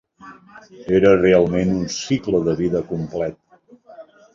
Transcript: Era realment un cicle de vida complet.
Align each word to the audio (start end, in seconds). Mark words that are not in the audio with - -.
Era 1.01 1.11
realment 1.19 1.75
un 1.75 1.85
cicle 1.99 2.43
de 2.51 2.59
vida 2.67 2.87
complet. 2.95 3.43